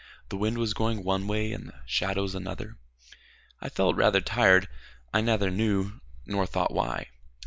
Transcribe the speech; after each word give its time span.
The 0.29 0.35
wind 0.35 0.57
was 0.57 0.73
going 0.73 1.03
one 1.03 1.27
way, 1.27 1.51
and 1.51 1.67
the 1.67 1.79
shadows 1.85 2.33
another. 2.33 2.79
I 3.61 3.69
felt 3.69 3.95
rather 3.95 4.19
tired, 4.19 4.67
I 5.13 5.21
neither 5.21 5.51
knew 5.51 5.99
nor 6.25 6.47
thought 6.47 6.73
why. 6.73 7.09